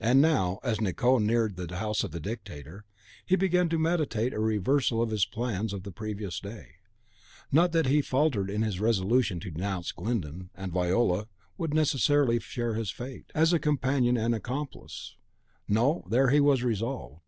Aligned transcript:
And 0.00 0.20
now, 0.20 0.58
as 0.64 0.80
Nicot 0.80 1.22
neared 1.22 1.54
the 1.54 1.76
house 1.76 2.02
of 2.02 2.10
the 2.10 2.18
Dictator, 2.18 2.84
he 3.24 3.36
began 3.36 3.68
to 3.68 3.78
meditate 3.78 4.32
a 4.34 4.40
reversal 4.40 5.00
of 5.00 5.10
his 5.10 5.24
plans 5.26 5.72
of 5.72 5.84
the 5.84 5.92
previous 5.92 6.40
day: 6.40 6.72
not 7.52 7.70
that 7.70 7.86
he 7.86 8.02
faltered 8.02 8.50
in 8.50 8.62
his 8.62 8.80
resolution 8.80 9.38
to 9.38 9.52
denounce 9.52 9.92
Glyndon, 9.92 10.50
and 10.56 10.72
Viola 10.72 11.28
would 11.56 11.72
necessarily 11.72 12.40
share 12.40 12.74
his 12.74 12.90
fate, 12.90 13.30
as 13.32 13.52
a 13.52 13.60
companion 13.60 14.16
and 14.16 14.34
accomplice, 14.34 15.14
no, 15.68 16.04
THERE 16.08 16.30
he 16.30 16.40
was 16.40 16.64
resolved! 16.64 17.22